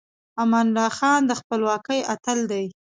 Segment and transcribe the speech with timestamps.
[0.41, 2.65] امان الله خان د خپلواکۍ اتل دی.